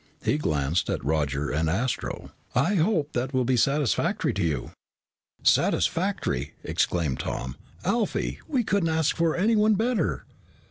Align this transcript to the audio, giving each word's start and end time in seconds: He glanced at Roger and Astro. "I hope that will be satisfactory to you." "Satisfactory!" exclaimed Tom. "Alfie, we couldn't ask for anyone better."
He 0.23 0.39
glanced 0.39 0.89
at 0.89 1.05
Roger 1.05 1.51
and 1.51 1.69
Astro. 1.69 2.31
"I 2.55 2.73
hope 2.73 3.13
that 3.13 3.35
will 3.35 3.45
be 3.45 3.55
satisfactory 3.55 4.33
to 4.33 4.41
you." 4.43 4.71
"Satisfactory!" 5.43 6.55
exclaimed 6.63 7.19
Tom. 7.19 7.55
"Alfie, 7.85 8.39
we 8.47 8.63
couldn't 8.63 8.89
ask 8.89 9.15
for 9.15 9.35
anyone 9.35 9.75
better." 9.75 10.25